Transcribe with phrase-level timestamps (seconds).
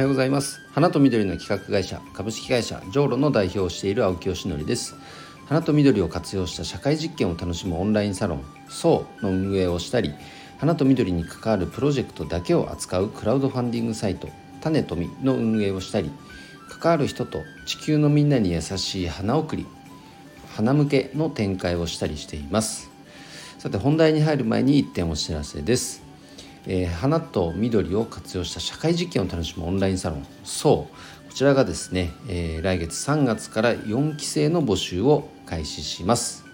[0.00, 0.62] はようございます。
[0.72, 4.94] 花と緑の企画会社株式会社ジョーロの代表をしている青木よしのりです。
[5.44, 10.14] 花と緑を活用した社会実験を楽しむオンラインサロン SO の運営をしたり
[10.56, 14.30] 花と緑に関わるプロジェクトだけを扱うクラウドファンディングサイト
[14.62, 16.10] 種とみの運営をしたり
[16.80, 19.66] 関わる人と地球のみんなに優しい花送り
[20.56, 22.90] 花向けの展開をしたりしています。
[23.58, 26.09] さて本題に入る前に1点お知らせです。
[26.66, 30.26] えー、花と緑を活用した社会実験を楽しむオンラインサロン。
[30.44, 36.44] そうこちらがですね、えー、来月3月から4期生の募集を開始します。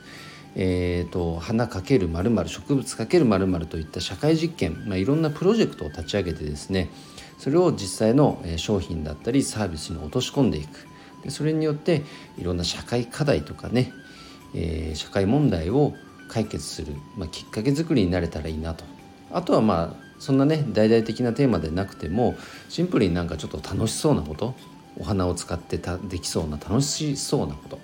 [0.54, 6.88] えーと、花かけるまる植物かけるまるといった社会実験、まあ、いろんなプロジェクトを立ち上げてですね
[7.38, 10.86] それを実際の商品だったりサービスに落とし込んでいく。
[11.22, 12.02] でそれによって
[12.38, 13.92] いろんな社会課題とかね、
[14.54, 15.94] えー、社会問題を
[16.28, 18.95] 解決する、まあ、きっかけ作りになれたらいいなと。
[19.36, 22.36] あとはまあそんなね大々的なテーマでなくても
[22.70, 24.54] シンプルになんかちょっと楽しそうなこと
[24.98, 27.78] お花を使ってたできそうな楽しそうなこと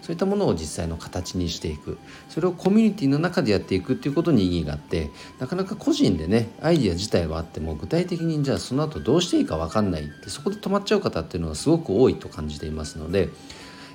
[0.00, 13.28] そういったものを実際の形にしていくそれをコミュニティの中でやっていくっていうことに意義があってなかなか個人でねアイディア自体はあっても具体的にじゃあその後どうしていいか分かんないってそこで止まっちゃう方っていうのはすごく多いと感じていますので、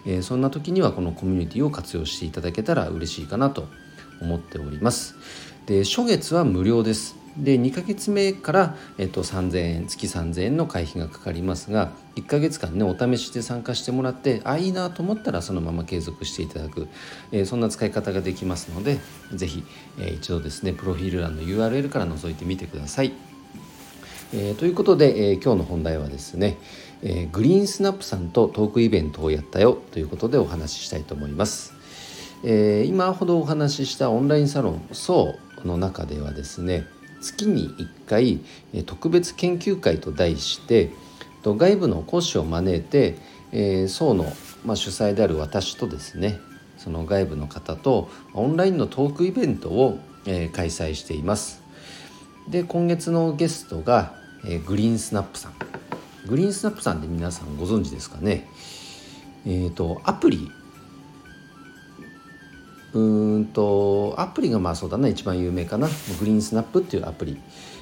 [0.06, 3.68] えー、そんな時にはこのコミュニティを活用していただけたら嬉しいかなと
[4.22, 5.16] 思っております。
[5.68, 16.88] で初月は無料ですで2ヶ月目から、えっと、3000円月3000円の会費がかかりますが1ヶ月間ねお試しで参加してもらってあいいなと思ったらそのまま継続していただく、
[17.32, 19.00] えー、そんな使い方ができますので
[19.34, 19.64] 是非、
[20.00, 23.14] えー、一度ですねプロフィール欄の URL から覗いてみてください。
[24.34, 26.58] えー、ということで、え今日の本題はですね、
[27.02, 31.74] えグリーンスナップさんとトークイベントをやったよということでお話ししたいと思います。
[32.44, 36.86] え今ほどお話ししたオンラインサロン「そう」の中ではですね
[37.22, 38.40] 月に1回
[38.86, 40.92] 特別研究会と題して
[41.44, 43.18] 外部の講師を招いて、
[43.52, 44.26] えー、層の、
[44.66, 46.40] ま、主催である私とですね
[46.78, 51.62] その外部の方とオンラインのトークイベントを、え、開催しています。
[52.50, 54.14] で今月のゲストが、
[54.46, 55.54] え、グリーンスナップさん。
[56.28, 58.48] グリーンスナップさんって皆さんご存知ですかね？
[59.46, 60.52] えっ、とアプリ
[62.94, 65.88] うんとアプリがまあそうだな一番有名かな。
[66.20, 67.38] グリーンスナップっていうアプリ、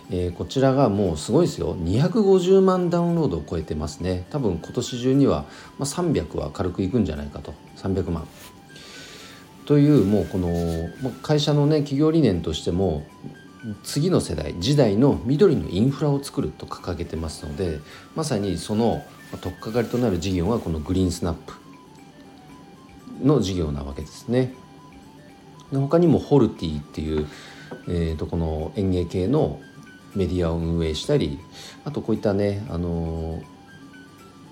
[0.09, 1.75] えー、こちらがもうすごいですよ。
[1.77, 4.25] 250万ダウンロードを超えてますね。
[4.31, 5.45] 多分今年中には、
[5.77, 7.53] まあ、300は軽くいくんじゃないかと。
[7.77, 8.27] 300万
[9.65, 10.89] というもうこの
[11.21, 13.05] 会社のね企業理念としても
[13.83, 17.79] 次の世代時代の緑のインフラを作ると掲げてますので
[18.15, 19.03] まさにその
[19.41, 21.53] 取っかかりとなる事業がこのグリーンスナップ
[23.23, 24.53] の事業なわけですね。
[25.71, 27.27] 他にもホルティっていう、
[27.87, 29.59] えー、とこの園芸系の
[30.15, 31.39] メディアを運営したり
[31.83, 33.41] あとこういったねあの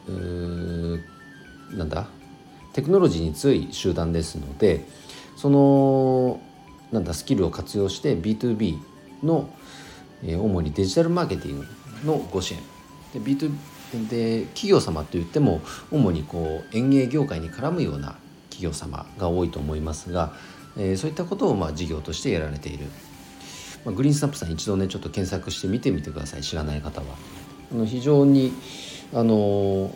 [0.08, 1.02] ー、
[1.78, 2.08] なんだ
[2.74, 4.86] テクノロジーに強い集団ですので
[5.36, 6.42] その
[6.92, 8.80] なんだスキルを活用して B2B
[9.24, 9.50] の、
[10.24, 11.66] えー、主にデジタルマーケティング
[12.06, 12.60] のご支援。
[13.14, 13.52] で B2
[14.10, 18.16] で企業様といっても主にこう園芸業界に絡むような
[18.50, 20.34] 企業様が多いと思いますが
[20.78, 22.86] えー、そういったことをまあ事業としてやられている、
[23.86, 26.42] まあ、グリーンスナップさん一度ねちょっと検索して見てみてください。
[26.42, 27.08] 知らない方は。
[27.72, 28.54] あの非常に
[29.14, 29.94] あの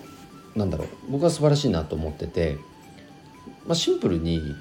[0.55, 0.87] なんだろう。
[1.09, 2.57] 僕は素晴らしいなと思ってて、
[3.65, 4.55] まあ、シンプルに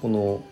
[0.00, 0.42] この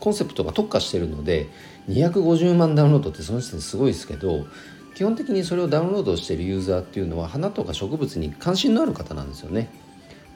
[0.00, 1.48] コンセプトが特化してるので
[1.88, 4.46] 250万ダウンロードってその時点すごいですけど
[4.94, 9.70] 基本的にそれをダウンロードしているユーザーっていうのは花とか植物に関心のある方なんですよね。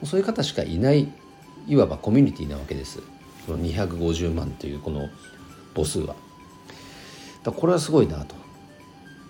[0.03, 1.07] そういう方しかいない
[1.67, 2.99] いわばコミュニティなわけです。
[3.45, 5.09] この250万というこの
[5.75, 6.15] 母数は。
[7.43, 8.35] だこれはすごいなと。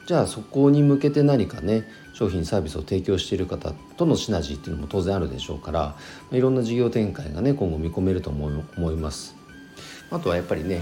[0.07, 5.95] じゃあそこに向けて何かね商品サービスを提供している方とのシナジーっていうのも当然あるでしょうから
[6.31, 9.35] いろんな事業展開がね今後見込めると思います。
[10.09, 10.81] あとはやっぱりね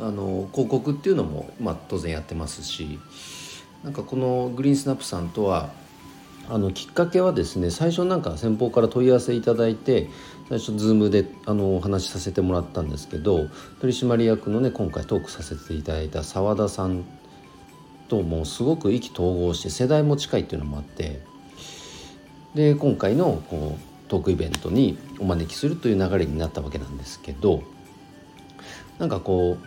[0.00, 3.00] あの広告っていうのも、まあ、当然やってますし
[3.82, 5.70] なんかこのグリーンスナップさんとは
[6.48, 10.08] あのきっかけはですね最初なんか先方から問い合わせいただいて
[10.48, 13.48] 最初 Zoom であのお話しさせてもらったんですけど
[13.80, 17.04] 取締役のね今回トークさせていただいた澤田さん
[18.08, 21.20] ともすごく意気投合して世代も近いっていうのもあって
[22.54, 27.64] で今回のこうトークイベントにお招きするという流れになったわけなんですけど
[28.98, 29.58] なんかこ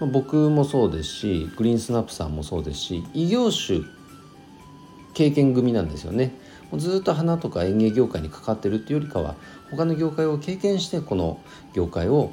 [0.00, 3.80] う僕もそうですしグリーンスナップさんもそうですし異業種
[5.20, 6.32] 経験組なんですよね
[6.70, 6.80] もう。
[6.80, 9.34] ずっと花とか園芸業界にかかってるっていうよりかは
[9.70, 11.38] 他の業界を経験してこの
[11.74, 12.32] 業界を、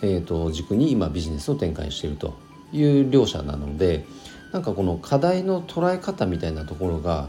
[0.00, 2.38] えーと、軸に今ビジネスを展開していると
[2.72, 4.06] いう両者なので
[4.50, 7.28] なんかこの課題の捉え方みたいなところが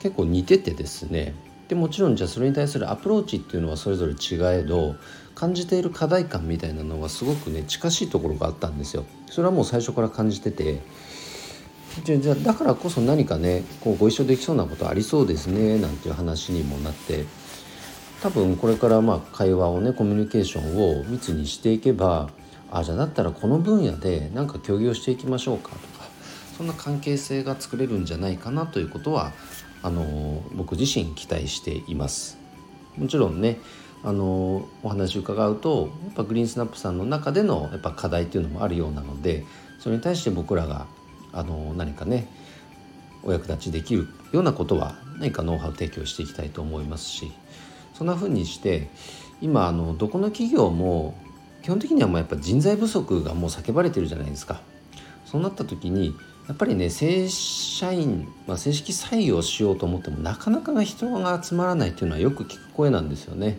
[0.00, 1.34] 結構似ててですね
[1.68, 4.96] でもちろんじゃあそれに対するアプローチっていうのはそれぞれ違えど
[5.34, 9.04] 感じている課題感みたいなのがすごくね近しいところがあったんですよ。
[9.28, 10.80] それはもう最初から感じてて
[12.04, 17.24] じゃあだからこそ何かねこうご一緒できそうなことありそうですねなんていう話にもなって
[18.22, 22.30] 多分これからまあ会話をねコミュニケーションを密にしていけば
[22.70, 26.04] ああじゃあだったらこの分野で何か協議をしていきましょうかとか
[26.56, 29.32] そんな関係性が作れるんじゃないかなということは
[29.82, 32.38] あの僕自身期待しています。
[32.96, 33.58] もちろんね
[34.02, 39.44] あのお話を伺うとやっぱグリーンスナップさんの中でのやっぱ課題っていうのもあるようなので
[39.78, 40.86] それに対して僕らが
[41.36, 42.26] あの何かね
[43.22, 47.32] お役立ちできるようなことは何かノウハウ提供していきたいと思いますし
[47.94, 48.88] そんな風にして
[49.40, 51.14] 今あのどこの企業も
[51.62, 54.60] 基本的にはもうやっぱ人材不足がもう叫ばれてるじゃないですか。
[55.24, 56.14] そうなった時に
[56.46, 63.58] やっぱりね正社員、まあ、正式採用しようと思ってもなかなか人が集まらないっていうのはよく聞く声なんですよね。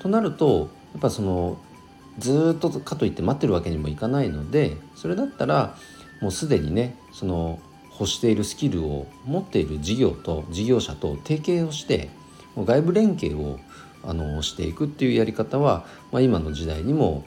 [0.00, 1.58] となるとやっぱその
[2.18, 5.76] ずっとかといって待ってるわけにもいかないのでそれだったら
[6.20, 7.58] もうすでにねその
[7.98, 12.10] 欲しているスキルを持っている事業と事業者と提携をして
[12.56, 13.58] 外部連携を
[14.02, 17.24] あのしていくっていうやり方は、まあ、今の時代にも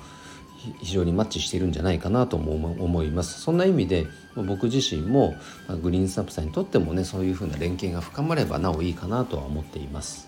[0.81, 2.53] 非常にマッチしてるんじゃないかなとも
[2.83, 3.41] 思います。
[3.41, 5.35] そんな意味で僕自身も
[5.81, 10.27] グリーンスナップさんにとってもねそういうふうな連携が深まればなおいいかなとは思っています。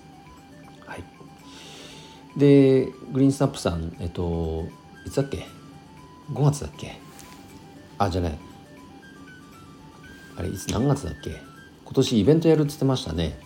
[0.86, 1.04] はい、
[2.38, 4.68] でグリーンスナップさんえっと
[5.06, 5.46] いつだっけ
[6.34, 6.98] ？5月だっけ？
[7.98, 8.38] あじゃない。
[10.38, 11.31] あれいつ何月だっけ？
[11.86, 13.38] 今年イベントやるっつってましたね。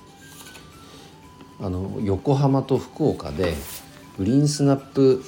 [1.59, 3.55] あの横浜と福岡で
[4.17, 5.23] グリーンスナップ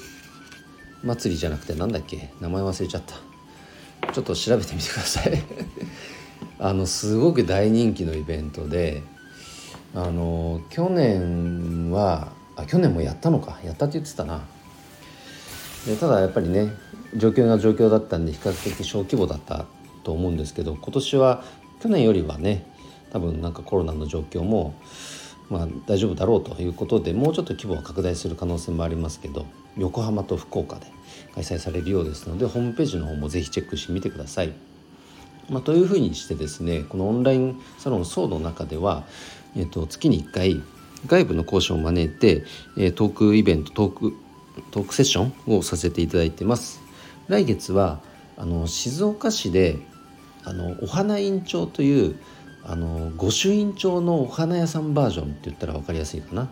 [1.04, 2.30] 祭りじゃなくてなんだっけ？
[2.42, 3.16] 名前忘れちゃった。
[4.14, 5.42] ちょっと調べてみてください。
[6.60, 9.04] あのすごく大人気のイベントで
[9.96, 13.60] あの去年はあ去年もやったのか。
[13.64, 14.42] やったって言ってたな。
[15.86, 16.74] でただやっぱりね
[17.16, 19.66] 状況が状況だったんで比較的小規模だった
[20.08, 21.44] と思うんですけど今年は
[21.82, 22.66] 去年よりはね
[23.12, 24.74] 多分なんかコロナの状況も
[25.50, 29.46] まあ、大丈夫だろうということでもうちょっと規模は拡大する可能性もありますけど
[29.78, 30.88] 横浜と福岡で
[31.36, 34.52] 開催されるようですのでホームページの方もぜひチェックしてみてください。
[35.50, 39.06] まあ、というふうにしてですねこのオンラインサロンソーの中では、
[39.56, 40.62] えー、と月に1回
[41.06, 42.44] 外部の講師を招いて、
[42.78, 44.18] えー、トークイベントトーク
[44.72, 46.82] トークセッションをさせていただいてます。
[47.30, 48.02] 来月は
[48.36, 49.80] あの静岡市で
[50.48, 52.16] あのお花院長という
[52.64, 56.50] あの御朱印帳のお花屋さんバージョンって言ったら分かりやすいかな。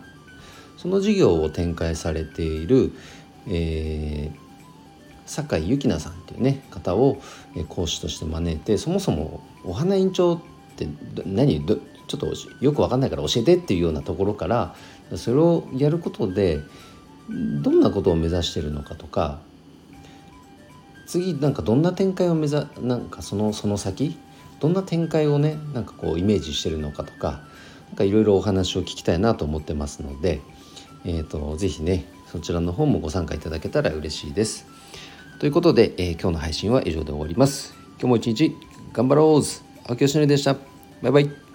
[0.76, 2.92] その事業を展開されている、
[3.48, 4.38] えー、
[5.24, 7.22] 酒井由紀奈さんっていうね方を
[7.68, 10.40] 講師として招いてそもそもお花院長っ
[10.76, 10.86] て
[11.24, 11.76] 何ちょ
[12.18, 14.74] っとよく分かんないから教えてっていうようなところから
[15.14, 16.60] それをやることで
[17.30, 19.40] どんなことを目指してるのかとか
[21.06, 24.18] 次なんかどんな展開を目指なんかそのその先
[24.60, 27.40] どんな展開をねなんかこうイメージしてるのかとか
[27.90, 30.40] 何かいろいろお話を聞きたいなと思ってますので、
[31.04, 34.66] えーと、ぜひねそちらの方もご参加いただけたら嬉しいです。
[35.38, 37.74] ということで、えー、今日の配信は以上で終わります。
[37.98, 38.56] 今日も一日
[38.92, 39.42] 頑張ろう
[39.88, 40.54] 青木よしのりでした。
[41.02, 41.45] バイバイ。